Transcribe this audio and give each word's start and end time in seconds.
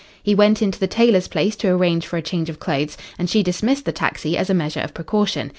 He 0.23 0.33
went 0.33 0.63
into 0.63 0.79
the 0.79 0.87
tailor's 0.87 1.27
place 1.27 1.55
to 1.57 1.67
arrange 1.69 2.07
for 2.07 2.17
a 2.17 2.23
change 2.23 2.49
of 2.49 2.57
clothes, 2.59 2.97
and 3.19 3.29
she 3.29 3.43
dismissed 3.43 3.85
the 3.85 3.91
taxi 3.91 4.35
as 4.35 4.49
a 4.49 4.55
measure 4.55 4.79
of 4.81 4.95
precaution. 4.95 5.49